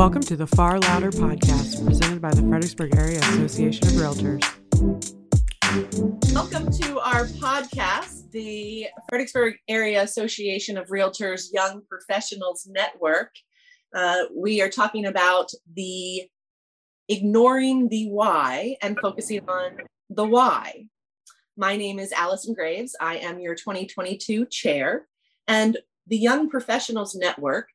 [0.00, 4.42] Welcome to the Far Louder podcast presented by the Fredericksburg Area Association of Realtors.
[6.32, 13.34] Welcome to our podcast, the Fredericksburg Area Association of Realtors Young Professionals Network.
[13.94, 16.22] Uh, we are talking about the
[17.10, 20.86] ignoring the why and focusing on the why.
[21.58, 22.96] My name is Allison Graves.
[23.02, 25.08] I am your 2022 chair.
[25.46, 25.76] And
[26.06, 27.68] the Young Professionals Network,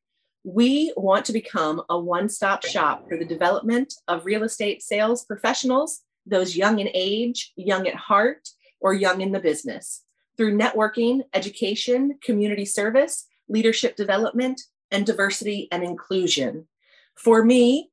[0.46, 5.26] we want to become a one stop shop for the development of real estate sales
[5.26, 8.48] professionals, those young in age, young at heart,
[8.80, 10.04] or young in the business,
[10.38, 16.68] through networking, education, community service, leadership development, and diversity and inclusion.
[17.16, 17.90] For me,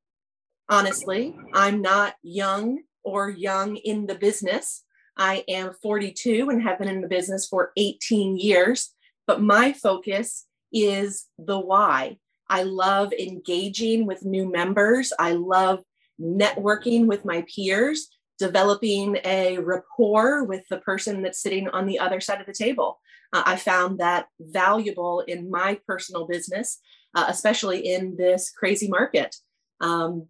[0.69, 4.85] honestly, I'm not young or young in the business.
[5.17, 8.91] I am 42 and have been in the business for 18 years,
[9.27, 12.19] but my focus is the why.
[12.53, 15.11] I love engaging with new members.
[15.19, 15.83] I love
[16.21, 22.21] networking with my peers, developing a rapport with the person that's sitting on the other
[22.21, 23.01] side of the table.
[23.33, 26.79] Uh, I found that valuable in my personal business,
[27.15, 29.35] uh, especially in this crazy market.
[29.81, 30.27] Um,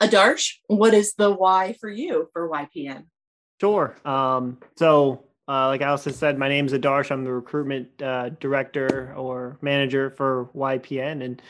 [0.00, 3.04] Adarsh, what is the why for you for YPN?
[3.60, 3.96] Sure.
[4.04, 7.10] Um, so, uh, like Allison said, my name is Adarsh.
[7.10, 11.22] I'm the recruitment uh, director or manager for YPN.
[11.22, 11.42] And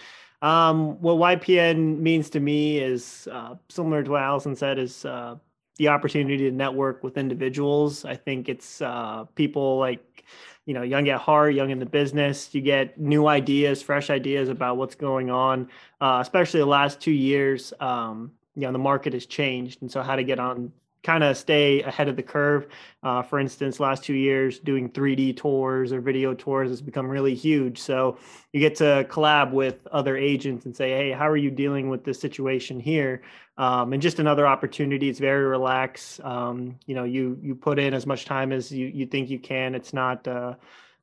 [0.42, 5.36] um, what YPN means to me is uh, similar to what Allison said, is uh,
[5.76, 8.04] the opportunity to network with individuals.
[8.04, 10.24] I think it's uh, people like,
[10.66, 12.52] you know, young at heart, young in the business.
[12.52, 15.68] You get new ideas, fresh ideas about what's going on,
[16.00, 17.72] uh, especially the last two years.
[17.80, 19.82] Um, you know, the market has changed.
[19.82, 20.72] And so, how to get on
[21.04, 22.66] kind of stay ahead of the curve.
[23.02, 27.34] Uh, for instance, last two years doing 3D tours or video tours has become really
[27.34, 27.78] huge.
[27.78, 28.18] So
[28.52, 32.04] you get to collab with other agents and say, "Hey, how are you dealing with
[32.04, 33.22] this situation here?"
[33.58, 35.08] Um, and just another opportunity.
[35.08, 36.20] It's very relaxed.
[36.24, 39.38] Um, you know, you you put in as much time as you you think you
[39.38, 39.74] can.
[39.74, 40.26] It's not.
[40.26, 40.54] Uh,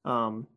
[0.04, 0.48] um,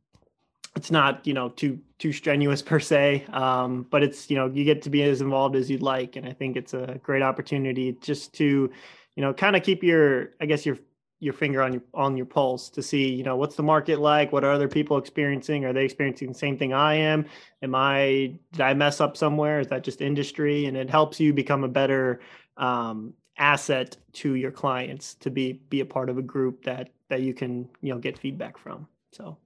[0.77, 4.65] it's not you know too too strenuous per se um, but it's you know you
[4.65, 7.97] get to be as involved as you'd like and i think it's a great opportunity
[8.00, 8.71] just to
[9.17, 10.79] you know, kind of keep your, I guess your
[11.21, 14.31] your finger on your on your pulse to see, you know, what's the market like?
[14.31, 15.65] What are other people experiencing?
[15.65, 17.25] Are they experiencing the same thing I am?
[17.63, 19.61] Am I did I mess up somewhere?
[19.61, 20.67] Is that just industry?
[20.67, 22.21] And it helps you become a better
[22.59, 27.23] um, asset to your clients to be be a part of a group that that
[27.23, 28.87] you can you know get feedback from.
[29.13, 29.39] So.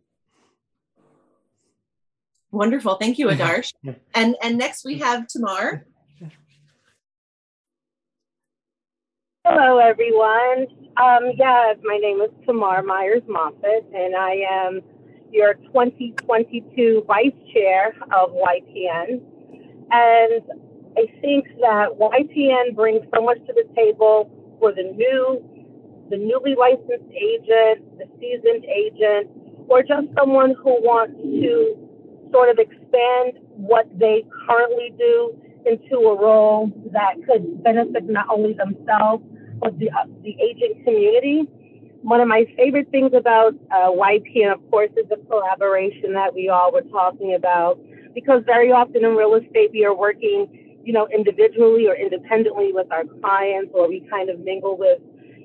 [2.51, 2.95] Wonderful.
[2.97, 3.73] Thank you, Adarsh.
[4.15, 5.87] and and next we have Tamar.
[9.51, 10.67] Hello, everyone.
[10.99, 14.83] Um, yeah, my name is Tamar Myers Moffat, and I am
[15.33, 19.23] your 2022 Vice Chair of YPN.
[19.91, 20.43] And
[20.99, 25.43] I think that YPN brings so much to the table for the new,
[26.11, 29.31] the newly licensed agent, the seasoned agent,
[29.67, 36.21] or just someone who wants to sort of expand what they currently do into a
[36.21, 39.25] role that could benefit not only themselves
[39.63, 41.49] of the, uh, the agent community.
[42.03, 46.49] One of my favorite things about uh, YP, of course, is the collaboration that we
[46.49, 47.79] all were talking about.
[48.15, 52.91] Because very often in real estate, we are working, you know, individually or independently with
[52.93, 55.01] our clients, or we kind of mingle with,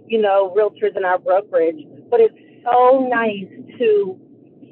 [0.07, 1.85] you know, realtors in our brokerage.
[2.09, 3.47] But it's so nice
[3.79, 4.19] to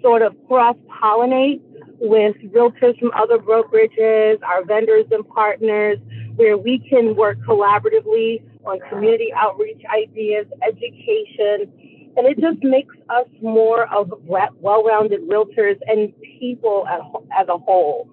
[0.02, 1.62] sort of cross pollinate
[2.00, 6.00] with realtors from other brokerages, our vendors and partners,
[6.36, 11.72] where we can work collaboratively on community outreach ideas, education,
[12.18, 18.10] and it just makes us more of well-rounded realtors and people as a whole.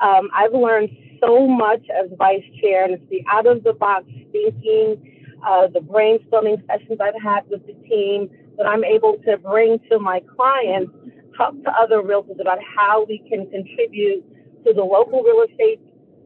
[0.00, 5.80] Um, I've learned so much as vice chair, and it's the out-of-the-box thinking, uh, the
[5.80, 10.92] brainstorming sessions I've had with the team that I'm able to bring to my clients,
[11.36, 14.24] talk to other realtors about how we can contribute
[14.64, 15.80] to the local real estate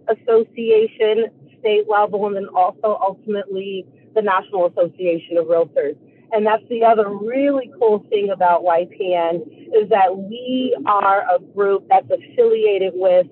[0.08, 1.26] association
[1.66, 3.84] state level and then also ultimately
[4.14, 5.96] the National Association of Realtors.
[6.32, 9.42] And that's the other really cool thing about YPN
[9.74, 13.26] is that we are a group that's affiliated with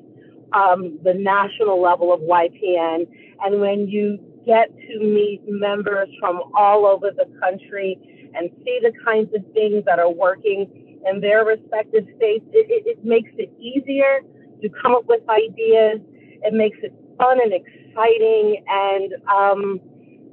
[0.53, 3.07] um, the national level of YPN.
[3.45, 7.99] And when you get to meet members from all over the country
[8.35, 12.99] and see the kinds of things that are working in their respective states, it, it,
[12.99, 14.21] it makes it easier
[14.63, 16.01] to come up with ideas.
[16.43, 18.65] It makes it fun and exciting.
[18.69, 19.81] And um,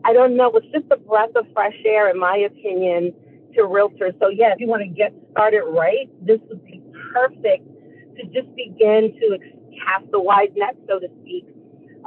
[0.03, 3.13] I don't know, it's just a breath of fresh air, in my opinion,
[3.55, 4.17] to realtors.
[4.19, 6.81] So, yeah, if you want to get started right, this would be
[7.13, 7.67] perfect
[8.17, 9.37] to just begin to
[9.85, 11.45] cast the wide net, so to speak,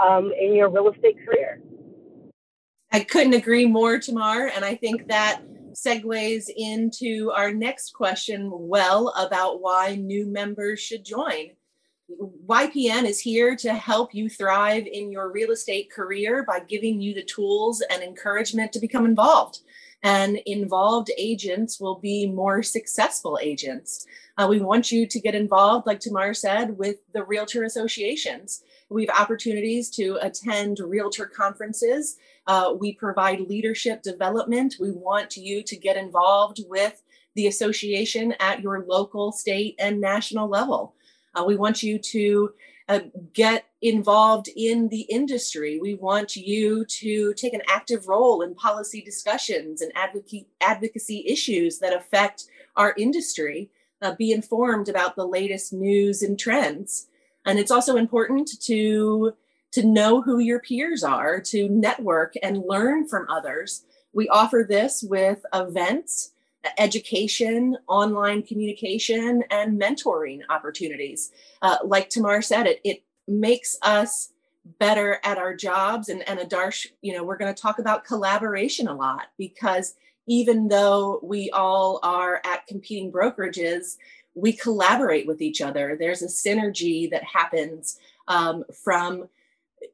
[0.04, 1.60] um, in your real estate career.
[2.92, 4.48] I couldn't agree more, Tamar.
[4.54, 5.42] And I think that
[5.74, 11.50] segues into our next question well about why new members should join.
[12.10, 17.14] YPN is here to help you thrive in your real estate career by giving you
[17.14, 19.60] the tools and encouragement to become involved.
[20.02, 24.04] And involved agents will be more successful agents.
[24.36, 28.62] Uh, we want you to get involved, like Tamar said, with the Realtor associations.
[28.90, 32.18] We have opportunities to attend Realtor conferences.
[32.46, 34.74] Uh, we provide leadership development.
[34.78, 37.02] We want you to get involved with
[37.34, 40.94] the association at your local, state, and national level.
[41.34, 42.52] Uh, we want you to
[42.88, 43.00] uh,
[43.32, 45.78] get involved in the industry.
[45.80, 51.78] We want you to take an active role in policy discussions and advocacy, advocacy issues
[51.78, 52.44] that affect
[52.76, 53.70] our industry.
[54.02, 57.06] Uh, be informed about the latest news and trends.
[57.46, 59.32] And it's also important to,
[59.72, 63.86] to know who your peers are, to network and learn from others.
[64.12, 66.33] We offer this with events
[66.78, 71.32] education, online communication, and mentoring opportunities.
[71.62, 74.32] Uh, like Tamar said, it, it makes us
[74.78, 76.08] better at our jobs.
[76.08, 79.94] And, and Adarsh, you know, we're going to talk about collaboration a lot because
[80.26, 83.96] even though we all are at competing brokerages,
[84.34, 85.96] we collaborate with each other.
[85.98, 89.28] There's a synergy that happens um, from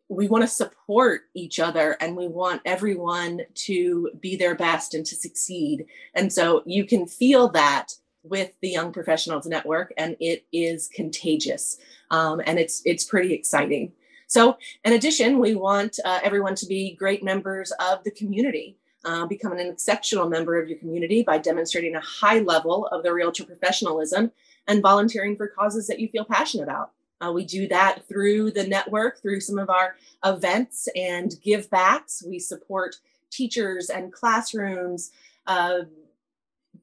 [0.09, 5.05] we want to support each other and we want everyone to be their best and
[5.07, 5.87] to succeed.
[6.15, 11.79] And so you can feel that with the Young Professionals Network, and it is contagious.
[12.11, 13.93] Um, and it's it's pretty exciting.
[14.27, 18.77] So, in addition, we want uh, everyone to be great members of the community.
[19.03, 23.11] Uh, become an exceptional member of your community by demonstrating a high level of the
[23.11, 24.31] realtor professionalism
[24.69, 26.91] and volunteering for causes that you feel passionate about.
[27.21, 32.23] Uh, we do that through the network, through some of our events and give backs.
[32.27, 32.97] We support
[33.31, 35.13] teachers and classrooms,
[35.47, 35.81] uh,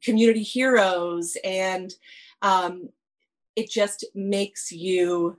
[0.03, 1.93] community heroes, and
[2.41, 2.89] um,
[3.55, 5.37] it just makes you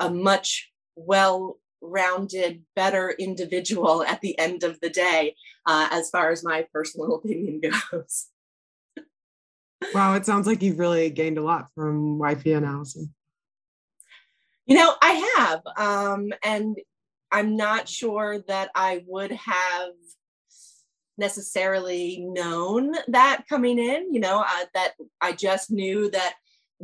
[0.00, 5.36] a much well rounded, better individual at the end of the day,
[5.66, 7.60] uh, as far as my personal opinion
[7.90, 8.28] goes.
[9.94, 13.14] Wow, it sounds like you've really gained a lot from YPN, Allison.
[14.66, 15.62] You know, I have.
[15.76, 16.76] Um, and
[17.30, 19.92] I'm not sure that I would have
[21.18, 26.34] necessarily known that coming in, you know, uh, that I just knew that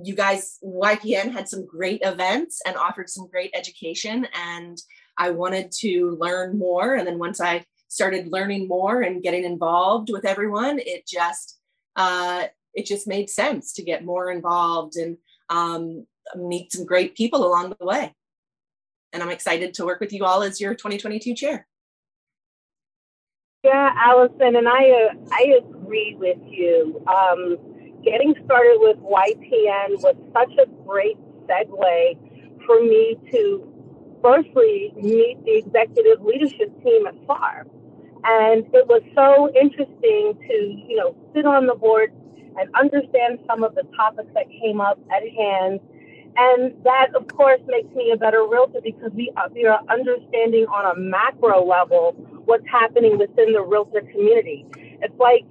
[0.02, 4.26] you guys, YPN had some great events and offered some great education.
[4.34, 4.78] And
[5.18, 6.94] I wanted to learn more.
[6.94, 11.58] And then once I started learning more and getting involved with everyone, it just,
[11.96, 12.44] uh,
[12.74, 17.74] it just made sense to get more involved and um, meet some great people along
[17.78, 18.14] the way.
[19.12, 21.66] And I'm excited to work with you all as your 2022 chair.
[23.64, 27.04] Yeah, Allison, and I uh, I agree with you.
[27.06, 27.58] Um,
[28.02, 31.16] getting started with YPN was such a great
[31.46, 33.72] segue for me to
[34.22, 37.66] firstly meet the executive leadership team at FAR.
[38.24, 40.54] And it was so interesting to,
[40.88, 42.12] you know, sit on the board
[42.58, 45.80] and understand some of the topics that came up at hand.
[46.36, 50.66] And that, of course, makes me a better realtor because we are, we are understanding
[50.66, 52.12] on a macro level
[52.46, 54.64] what's happening within the realtor community.
[55.02, 55.44] It's like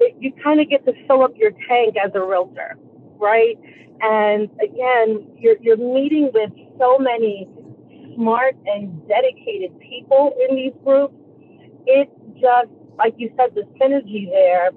[0.00, 2.76] it, you kind of get to fill up your tank as a realtor,
[3.18, 3.58] right?
[4.02, 7.48] And again, you're, you're meeting with so many
[8.14, 11.14] smart and dedicated people in these groups.
[11.86, 14.70] It just, like you said, the synergy there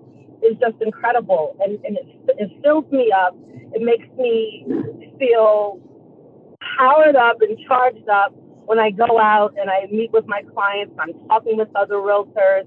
[0.44, 2.08] is just incredible and, and it,
[2.38, 3.36] it fills me up.
[3.74, 4.66] It makes me
[5.18, 5.80] feel
[6.78, 8.34] powered up and charged up
[8.66, 10.96] when I go out and I meet with my clients.
[11.00, 12.66] I'm talking with other realtors.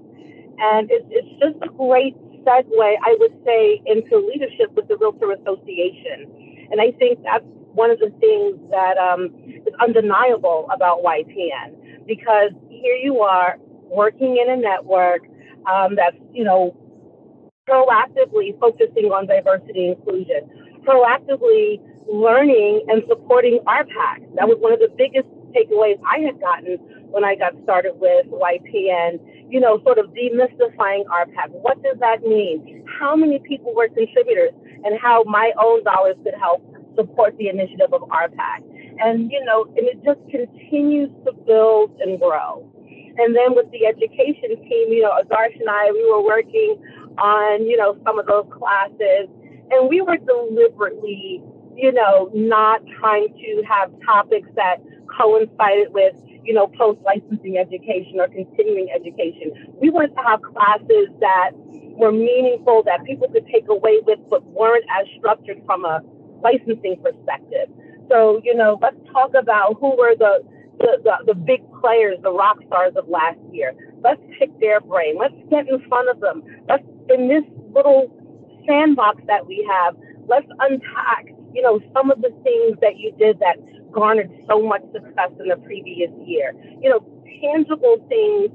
[0.59, 5.31] And it's, it's just a great segue, I would say, into leadership with the Realtor
[5.31, 6.67] Association.
[6.71, 12.51] And I think that's one of the things that um, is undeniable about YPN because
[12.69, 15.21] here you are working in a network
[15.71, 16.75] um, that's, you know,
[17.67, 20.47] proactively focusing on diversity inclusion,
[20.87, 24.35] proactively learning and supporting RPAC.
[24.35, 26.77] That was one of the biggest takeaways I had gotten
[27.11, 29.19] when I got started with YPN,
[29.49, 31.51] you know, sort of demystifying RPAC.
[31.51, 32.85] What does that mean?
[32.99, 34.51] How many people were contributors
[34.83, 36.63] and how my own dollars could help
[36.97, 38.65] support the initiative of RPAC.
[38.99, 42.65] And, you know, and it just continues to build and grow.
[43.17, 46.77] And then with the education team, you know, Adarsh and I, we were working
[47.17, 49.29] on, you know, some of those classes.
[49.71, 51.43] And we were deliberately,
[51.75, 54.77] you know, not trying to have topics that
[55.17, 59.75] coincided with, you know, post licensing education or continuing education.
[59.81, 61.51] We wanted to have classes that
[61.97, 66.01] were meaningful, that people could take away with, but weren't as structured from a
[66.41, 67.69] licensing perspective.
[68.09, 70.43] So, you know, let's talk about who were the,
[70.79, 73.73] the, the, the big players, the rock stars of last year.
[74.03, 75.17] Let's pick their brain.
[75.17, 76.43] Let's get in front of them.
[76.67, 78.11] Let's, in this little
[78.67, 79.95] sandbox that we have,
[80.27, 83.57] let's unpack, you know, some of the things that you did that
[83.91, 86.53] garnered so much success in the previous year.
[86.81, 86.99] You know,
[87.41, 88.51] tangible things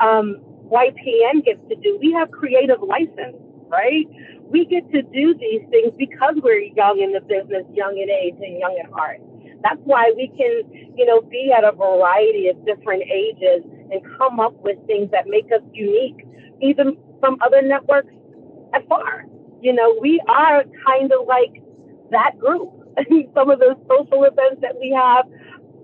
[0.00, 1.98] um, YPN gets to do.
[2.00, 3.36] We have creative license,
[3.68, 4.06] right?
[4.42, 8.36] We get to do these things because we're young in the business, young in age,
[8.40, 9.20] and young at heart.
[9.62, 14.40] That's why we can, you know, be at a variety of different ages and come
[14.40, 16.26] up with things that make us unique,
[16.60, 18.12] even from other networks
[18.74, 19.26] afar.
[19.60, 21.62] You know, we are kind of like
[22.10, 22.70] that group.
[23.34, 25.26] Some of those social events that we have,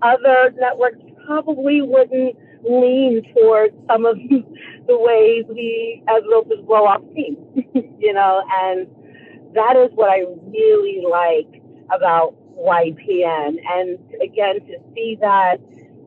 [0.01, 4.15] other networks probably wouldn't lean towards some of
[4.87, 7.37] the ways we as realtors blow off steam,
[7.99, 8.87] you know, and
[9.53, 11.61] that is what I really like
[11.93, 13.57] about YPN.
[13.67, 15.57] And again, to see that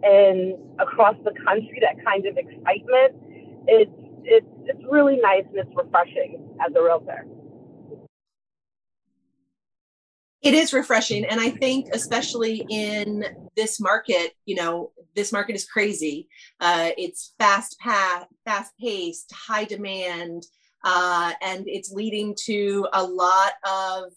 [0.04, 3.14] and across the country, that kind of excitement,
[3.66, 3.90] it's
[4.24, 7.26] it's it's really nice and it's refreshing as a realtor.
[10.42, 11.24] It is refreshing.
[11.24, 13.24] And I think, especially in
[13.56, 16.28] this market, you know, this market is crazy.
[16.60, 20.42] Uh, it's fast, path, fast paced, high demand,
[20.84, 24.12] uh, and it's leading to a lot of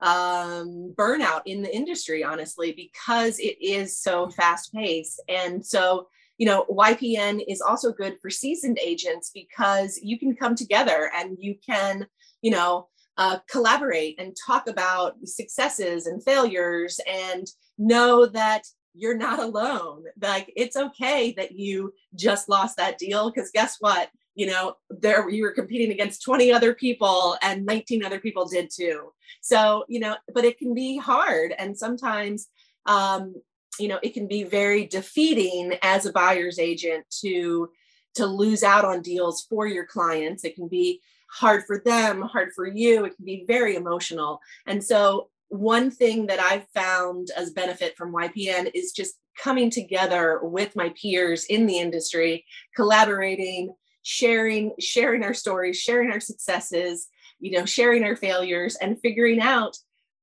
[0.00, 5.20] um, burnout in the industry, honestly, because it is so fast paced.
[5.28, 10.54] And so, you know, YPN is also good for seasoned agents because you can come
[10.54, 12.06] together and you can,
[12.42, 18.62] you know, uh, collaborate and talk about successes and failures and know that
[18.94, 20.04] you're not alone.
[20.20, 24.08] Like it's okay that you just lost that deal because guess what?
[24.38, 28.70] You know, there you were competing against 20 other people and 19 other people did
[28.72, 29.12] too.
[29.40, 32.48] So, you know, but it can be hard and sometimes
[32.86, 33.34] um,
[33.78, 37.70] you know, it can be very defeating as a buyer's agent to
[38.14, 40.44] to lose out on deals for your clients.
[40.44, 43.04] It can be hard for them, hard for you.
[43.04, 44.40] It can be very emotional.
[44.66, 50.40] And so, one thing that I've found as benefit from YPN is just coming together
[50.42, 57.08] with my peers in the industry, collaborating, sharing, sharing our stories, sharing our successes,
[57.40, 59.76] you know, sharing our failures, and figuring out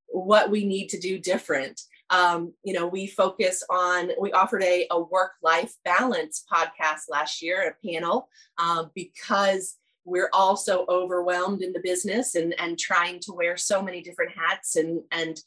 [0.08, 1.82] what we need to do different.
[2.10, 7.42] Um, you know, we focus on, we offered a, a work life balance podcast last
[7.42, 13.20] year, a panel, um, because we're all so overwhelmed in the business and and trying
[13.20, 15.42] to wear so many different hats and and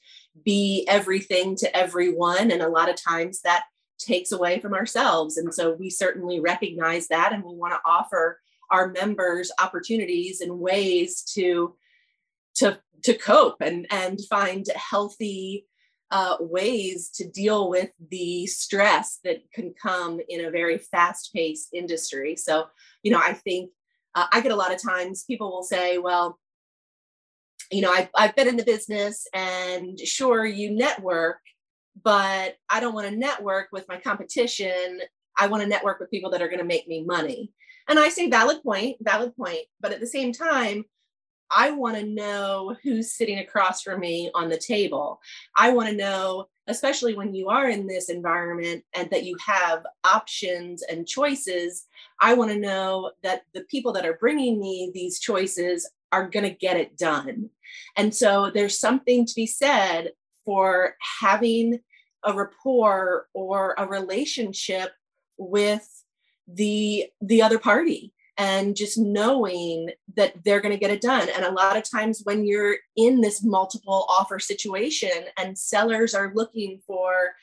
[0.45, 3.65] be everything to everyone and a lot of times that
[3.99, 5.37] takes away from ourselves.
[5.37, 8.41] And so we certainly recognize that and we want to offer
[8.71, 11.75] our members opportunities and ways to
[12.57, 15.67] to to cope and and find healthy
[16.11, 21.73] uh, ways to deal with the stress that can come in a very fast paced
[21.73, 22.37] industry.
[22.37, 22.67] So
[23.03, 23.71] you know i think
[24.15, 26.39] uh, I get a lot of times people will say, well,
[27.71, 31.39] you know, I've, I've been in the business and sure, you network,
[32.03, 35.01] but I don't want to network with my competition.
[35.39, 37.53] I want to network with people that are going to make me money.
[37.89, 39.61] And I say, valid point, valid point.
[39.81, 40.85] But at the same time,
[41.51, 45.21] I want to know who's sitting across from me on the table.
[45.57, 49.85] I want to know, especially when you are in this environment and that you have
[50.05, 51.87] options and choices,
[52.21, 56.45] I want to know that the people that are bringing me these choices are going
[56.45, 57.49] to get it done.
[57.97, 60.13] And so there's something to be said
[60.45, 61.81] for having
[62.29, 64.93] a rapport or a relationship
[65.37, 66.05] with
[66.47, 71.29] the the other party and just knowing that they're going to get it done.
[71.35, 76.33] And a lot of times when you're in this multiple offer situation and sellers are
[76.33, 77.35] looking for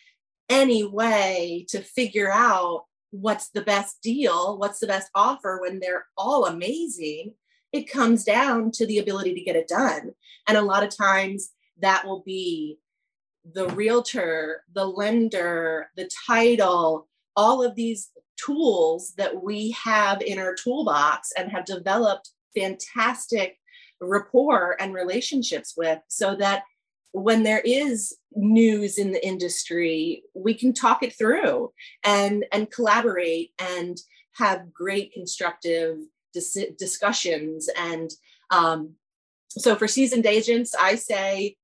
[0.49, 6.05] any way to figure out what's the best deal, what's the best offer when they're
[6.17, 7.33] all amazing,
[7.73, 10.13] it comes down to the ability to get it done.
[10.47, 11.49] And a lot of times
[11.81, 12.79] that will be
[13.53, 18.09] the realtor, the lender, the title, all of these
[18.43, 23.57] tools that we have in our toolbox and have developed fantastic
[24.01, 26.63] rapport and relationships with so that
[27.11, 31.71] when there is news in the industry we can talk it through
[32.03, 33.97] and and collaborate and
[34.33, 35.97] have great constructive
[36.33, 38.11] dis- discussions and
[38.51, 38.91] um,
[39.49, 41.55] so for seasoned agents i say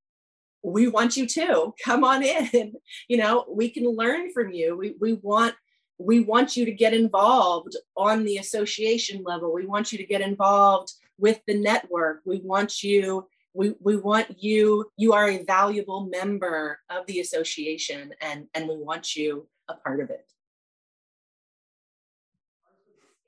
[0.63, 2.74] we want you to come on in
[3.08, 4.77] you know we can learn from you.
[4.77, 5.56] We, we want
[5.98, 9.53] we want you to get involved on the association level.
[9.53, 12.22] We want you to get involved with the network.
[12.25, 18.13] We want you we, we want you you are a valuable member of the association
[18.22, 20.25] and and we want you a part of it.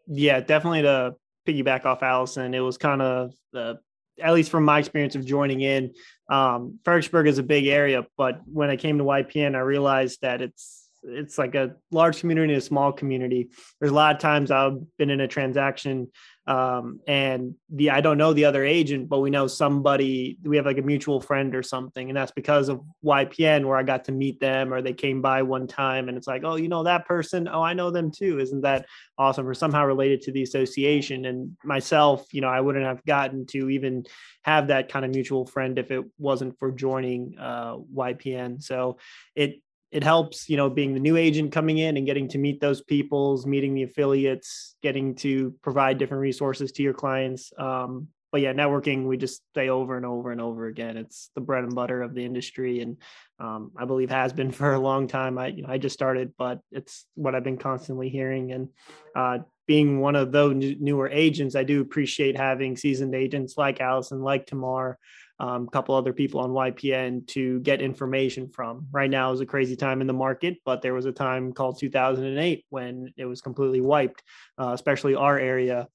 [0.08, 1.16] Yeah definitely to
[1.48, 3.80] piggyback off allison it was kind of the
[4.22, 5.92] at least from my experience of joining in
[6.34, 10.42] um fredericksburg is a big area but when i came to ypn i realized that
[10.42, 13.50] it's it's like a large community, a small community.
[13.80, 16.10] There's a lot of times I've been in a transaction
[16.46, 20.38] um, and the I don't know the other agent, but we know somebody.
[20.44, 23.84] We have like a mutual friend or something, and that's because of YPN, where I
[23.84, 26.68] got to meet them, or they came by one time, and it's like, oh, you
[26.68, 27.48] know that person?
[27.48, 28.40] Oh, I know them too.
[28.40, 28.86] Isn't that
[29.18, 29.48] awesome?
[29.48, 31.26] Or somehow related to the association.
[31.26, 34.06] And myself, you know, I wouldn't have gotten to even
[34.42, 38.62] have that kind of mutual friend if it wasn't for joining uh, YPN.
[38.62, 38.98] So
[39.36, 39.62] it
[39.94, 42.82] it helps, you know, being the new agent coming in and getting to meet those
[42.82, 47.54] peoples, meeting the affiliates, getting to provide different resources to your clients.
[47.60, 50.98] Um, but yeah, networking, we just say over and over and over again.
[50.98, 52.98] It's the bread and butter of the industry, and
[53.40, 55.38] um, I believe has been for a long time.
[55.38, 58.52] I, you know, I just started, but it's what I've been constantly hearing.
[58.52, 58.70] And
[59.16, 64.24] uh, being one of those newer agents, I do appreciate having seasoned agents like Allison,
[64.24, 64.98] like Tamar,
[65.44, 68.88] um, a couple other people on YPN to get information from.
[68.94, 71.78] Right now is a crazy time in the market, but there was a time called
[71.80, 74.24] 2008 when it was completely wiped,
[74.58, 75.90] uh, especially our area.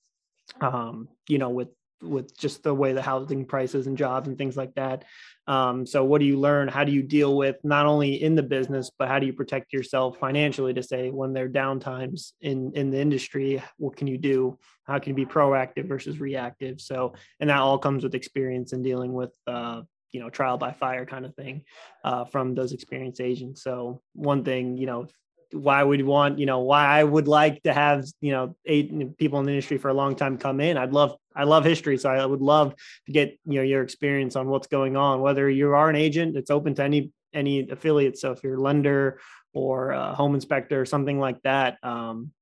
[0.60, 1.68] Um, you know, with
[2.02, 5.04] with just the way the housing prices and jobs and things like that.
[5.46, 6.68] Um, so what do you learn?
[6.68, 9.72] How do you deal with not only in the business, but how do you protect
[9.72, 14.18] yourself financially to say when there are downtimes in in the industry, what can you
[14.18, 14.58] do?
[14.84, 16.80] How can you be proactive versus reactive?
[16.80, 20.72] So, and that all comes with experience in dealing with uh, you know trial by
[20.72, 21.64] fire kind of thing
[22.04, 23.62] uh, from those experienced agents.
[23.62, 25.06] So one thing, you know,
[25.52, 29.38] why we'd want you know why I would like to have you know eight people
[29.40, 30.76] in the industry for a long time come in.
[30.76, 32.74] I'd love I love history, so I would love
[33.06, 35.20] to get you know your experience on what's going on.
[35.20, 38.18] Whether you are an agent, it's open to any any affiliate.
[38.18, 39.20] So if you're a lender
[39.52, 42.32] or a home inspector or something like that, um,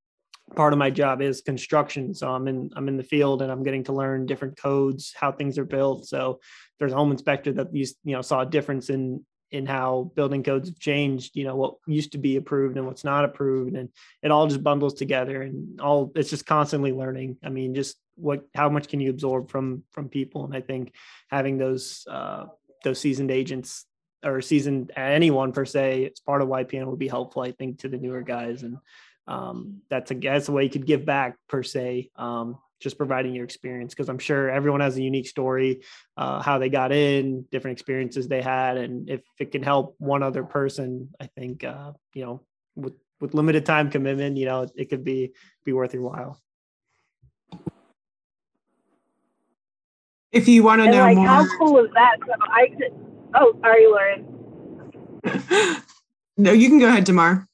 [0.54, 2.14] part of my job is construction.
[2.14, 5.32] So I'm in I'm in the field and I'm getting to learn different codes, how
[5.32, 6.06] things are built.
[6.06, 6.40] So
[6.78, 10.42] there's a home inspector that you you know saw a difference in in how building
[10.42, 13.88] codes have changed you know what used to be approved and what's not approved and
[14.22, 17.36] it all just bundles together and all it's just constantly learning.
[17.44, 20.44] I mean just what how much can you absorb from from people?
[20.44, 20.92] And i think
[21.30, 22.46] having those uh
[22.82, 23.84] those seasoned agents
[24.24, 27.88] or seasoned anyone per se it's part of ypn would be helpful i think to
[27.88, 28.62] the newer guys.
[28.62, 28.78] And
[29.28, 32.10] um that's a that's a way you could give back per se.
[32.16, 35.82] Um just providing your experience because I'm sure everyone has a unique story,
[36.16, 40.22] uh, how they got in, different experiences they had, and if it can help one
[40.22, 42.42] other person, I think uh, you know
[42.74, 45.32] with with limited time commitment, you know it could be
[45.64, 46.40] be worth your while.
[50.32, 52.16] If you want to know like, more, how cool is that?
[52.26, 52.92] So I could,
[53.34, 54.26] oh, sorry, Lauren.
[56.36, 57.46] no, you can go ahead, Tamar.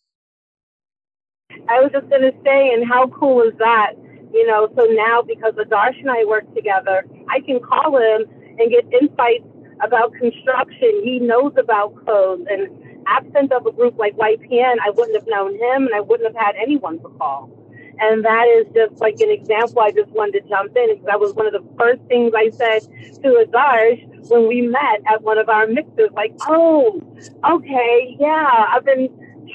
[1.69, 3.93] I was just going to say, and how cool is that?
[4.33, 8.27] You know, so now because Adarsh and I work together, I can call him
[8.59, 9.45] and get insights
[9.83, 11.03] about construction.
[11.05, 12.47] He knows about codes.
[12.51, 12.69] And
[13.07, 16.45] absent of a group like YPN, I wouldn't have known him and I wouldn't have
[16.45, 17.51] had anyone to call.
[17.99, 21.21] And that is just like an example I just wanted to jump in because that
[21.21, 22.83] was one of the first things I said
[23.23, 26.11] to Adarsh when we met at one of our mixes.
[26.15, 27.01] Like, oh,
[27.49, 29.09] okay, yeah, I've been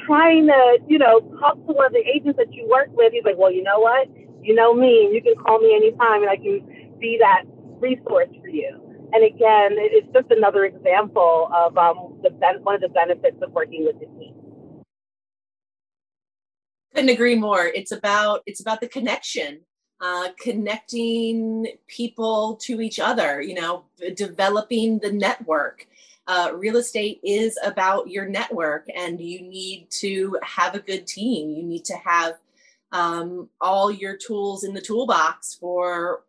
[0.05, 3.11] trying to, you know, talk to one of the agents that you work with.
[3.13, 4.07] He's like, well, you know what?
[4.47, 7.43] You know me, you can call me anytime and I can be that
[7.81, 8.79] resource for you.
[9.13, 12.29] And again, it's just another example of um, the
[12.61, 14.35] one of the benefits of working with the team.
[16.95, 17.65] Couldn't agree more.
[17.65, 19.61] It's about it's about the connection,
[20.01, 23.41] uh, connecting people to each other.
[23.41, 25.87] You know, developing the network.
[26.25, 31.49] Uh, real estate is about your network, and you need to have a good team.
[31.51, 32.35] You need to have
[32.97, 36.23] um, all your tools in the toolbox for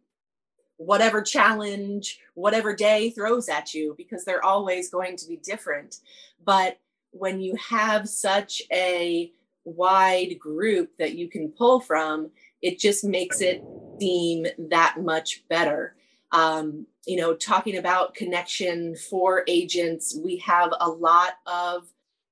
[0.76, 6.00] whatever challenge, whatever day throws at you, because they're always going to be different.
[6.44, 6.78] But
[7.12, 9.32] when you have such a
[9.64, 13.64] wide group that you can pull from, it just makes it
[13.98, 15.96] seem that much better.
[16.32, 21.88] Um, you know, talking about connection for agents, we have a lot of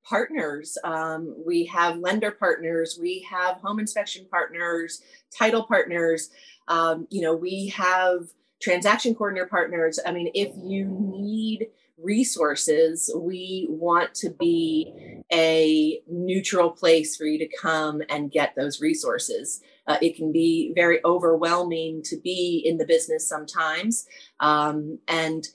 [0.08, 0.78] partners.
[0.84, 5.02] Um, we have lender partners, we have home inspection partners,
[5.36, 6.30] title partners.
[6.68, 8.28] Um, you know, we have
[8.60, 9.98] transaction coordinator partners.
[10.04, 17.38] I mean, if you need resources, we want to be a neutral place for you
[17.38, 19.60] to come and get those resources.
[19.86, 24.06] Uh, it can be very overwhelming to be in the business sometimes.
[24.40, 25.46] Um, and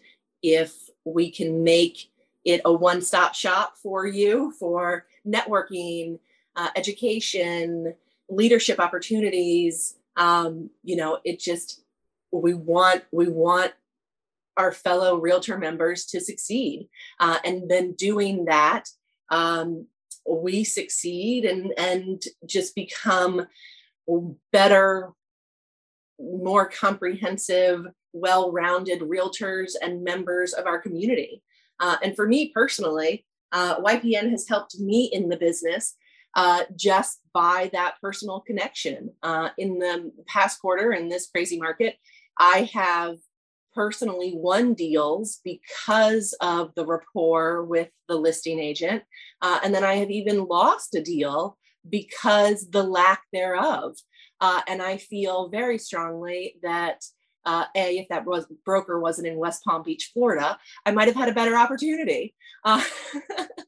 [0.41, 0.73] if
[1.05, 2.10] we can make
[2.45, 6.19] it a one stop shop for you for networking,
[6.55, 7.93] uh, education,
[8.29, 11.83] leadership opportunities, um, you know, it just,
[12.31, 13.73] we want, we want
[14.57, 16.87] our fellow realtor members to succeed.
[17.19, 18.89] Uh, and then doing that,
[19.29, 19.85] um,
[20.27, 23.47] we succeed and, and just become
[24.51, 25.09] better,
[26.19, 31.41] more comprehensive, well rounded realtors and members of our community.
[31.81, 35.95] Uh, and for me personally, uh, YPN has helped me in the business
[36.35, 39.09] uh, just by that personal connection.
[39.21, 41.97] Uh, in the past quarter in this crazy market,
[42.37, 43.17] I have
[43.73, 49.03] personally won deals because of the rapport with the listing agent.
[49.41, 51.57] Uh, and then I have even lost a deal
[51.89, 53.95] because the lack thereof.
[54.39, 57.03] Uh, and I feel very strongly that
[57.45, 61.15] uh, a if that was broker wasn't in West Palm Beach, Florida, I might have
[61.15, 62.33] had a better opportunity.
[62.63, 62.83] Uh,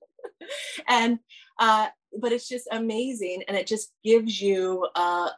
[0.88, 1.19] and
[1.59, 1.88] uh,
[2.19, 5.29] but it's just amazing, and it just gives you uh,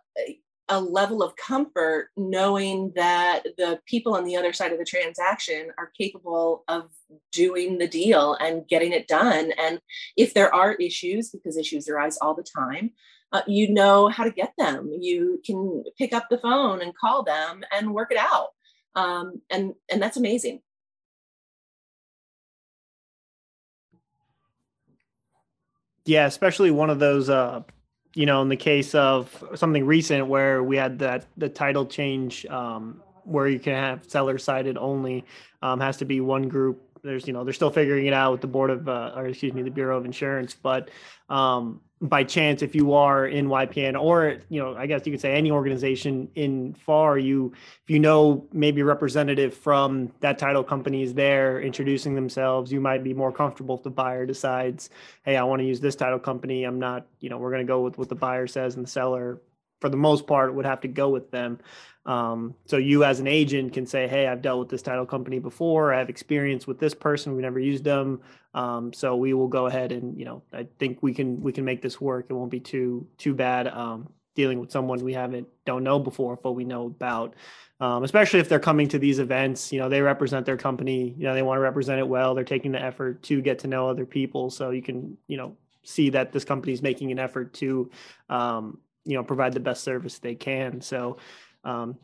[0.69, 5.69] a level of comfort knowing that the people on the other side of the transaction
[5.77, 6.89] are capable of
[7.31, 9.51] doing the deal and getting it done.
[9.59, 9.79] And
[10.17, 12.91] if there are issues, because issues arise all the time,
[13.31, 14.91] uh, you know how to get them.
[14.99, 18.49] You can pick up the phone and call them and work it out.
[18.95, 20.61] Um, and and that's amazing.
[26.05, 27.63] Yeah, especially one of those uh,
[28.15, 32.45] you know, in the case of something recent where we had that the title change
[32.47, 35.25] um, where you can have seller sided only
[35.61, 36.81] um, has to be one group.
[37.03, 39.53] There's, you know, they're still figuring it out with the board of, uh, or excuse
[39.53, 40.55] me, the Bureau of Insurance.
[40.55, 40.89] But
[41.29, 45.21] um, by chance, if you are in YPN or, you know, I guess you could
[45.21, 50.63] say any organization in FAR, you, if you know maybe a representative from that title
[50.63, 54.89] company is there introducing themselves, you might be more comfortable if the buyer decides,
[55.23, 56.63] hey, I want to use this title company.
[56.63, 58.89] I'm not, you know, we're going to go with what the buyer says and the
[58.89, 59.41] seller,
[59.81, 61.59] for the most part, would have to go with them.
[62.05, 65.39] Um, so you as an agent can say, hey, I've dealt with this title company
[65.39, 65.93] before.
[65.93, 67.35] I have experience with this person.
[67.35, 68.21] We never used them.
[68.53, 71.65] Um, so we will go ahead and, you know, I think we can, we can
[71.65, 72.27] make this work.
[72.29, 73.67] It won't be too, too bad.
[73.67, 77.33] Um, dealing with someone we haven't, don't know before, but we know about,
[77.79, 81.23] um, especially if they're coming to these events, you know, they represent their company, you
[81.23, 82.35] know, they want to represent it well.
[82.35, 84.49] They're taking the effort to get to know other people.
[84.49, 87.89] So you can, you know, see that this company is making an effort to,
[88.29, 90.81] um, you know, provide the best service they can.
[90.81, 91.17] So,
[91.63, 91.97] um,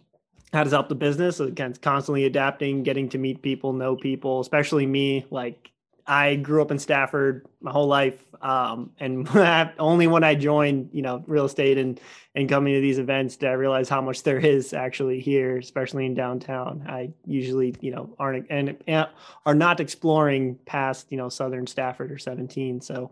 [0.53, 4.85] how does help the business again constantly adapting getting to meet people know people especially
[4.85, 5.71] me like
[6.07, 9.27] i grew up in stafford my whole life um, and
[9.79, 11.99] only when i joined you know real estate and
[12.33, 16.05] and coming to these events did i realize how much there is actually here especially
[16.05, 16.83] in downtown.
[16.87, 19.07] I usually you know aren't and, and
[19.45, 23.11] are not exploring past you know southern stafford or 17 so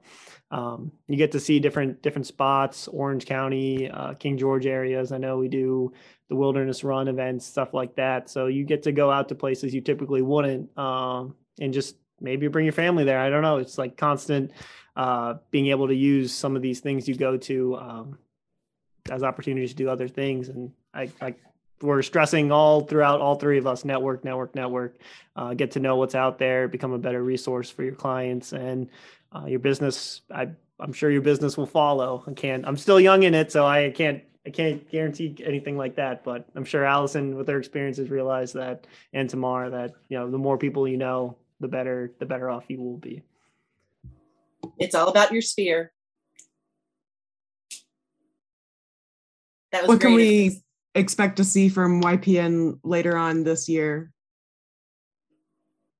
[0.52, 5.12] um, you get to see different different spots orange county uh, king george areas.
[5.12, 5.93] I know we do
[6.30, 8.30] the wilderness run events, stuff like that.
[8.30, 12.47] So you get to go out to places you typically wouldn't, um, and just maybe
[12.47, 13.19] bring your family there.
[13.19, 13.58] I don't know.
[13.58, 14.51] It's like constant
[14.95, 18.17] uh, being able to use some of these things you go to um,
[19.10, 20.49] as opportunities to do other things.
[20.49, 21.36] And I, I
[21.82, 24.97] we're stressing all throughout all three of us network network network
[25.36, 28.89] uh, get to know what's out there become a better resource for your clients and
[29.34, 33.23] uh, your business I, i'm sure your business will follow i can't i'm still young
[33.23, 37.36] in it so i can't I can't guarantee anything like that, but I'm sure Allison,
[37.36, 41.36] with her experiences, realized that, and Tamar, that you know, the more people you know,
[41.60, 43.24] the better, the better off you will be.
[44.78, 45.91] It's all about your sphere.
[49.72, 50.62] That was what can we
[50.95, 54.12] expect to see from YPN later on this year?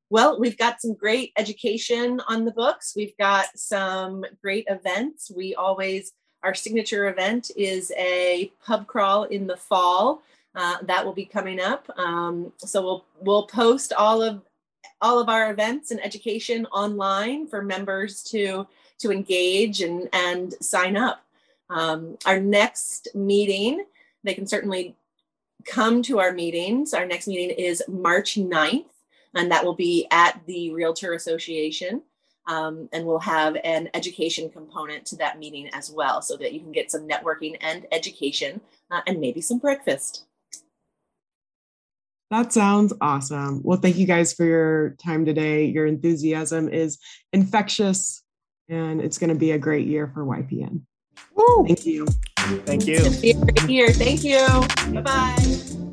[0.10, 2.94] Well, we've got some great education on the books.
[2.96, 5.32] We've got some great events.
[5.36, 10.24] We always our signature event is a pub crawl in the fall.
[10.56, 11.88] Uh, that will be coming up.
[11.98, 14.42] Um, so we'll we'll post all of
[15.02, 18.68] all of our events and education online for members to
[19.00, 21.24] to engage and and sign up.
[21.70, 23.86] Um, our next meeting,
[24.24, 24.96] they can certainly
[25.66, 26.94] come to our meetings.
[26.94, 28.86] Our next meeting is March 9th,
[29.36, 32.02] and that will be at the Realtor Association.
[32.48, 36.60] Um, and we'll have an education component to that meeting as well so that you
[36.60, 38.60] can get some networking and education
[38.90, 40.24] uh, and maybe some breakfast.
[42.32, 43.62] That sounds awesome.
[43.64, 45.66] Well, thank you guys for your time today.
[45.66, 47.00] Your enthusiasm is
[47.34, 48.24] infectious,
[48.68, 50.82] and it's going to be a great year for YPN.
[51.36, 51.66] Woo!
[51.66, 52.06] Thank you.
[52.38, 53.00] Thank you.
[53.04, 53.90] It's a great year.
[53.92, 54.46] Thank you.
[54.94, 55.86] Bye bye.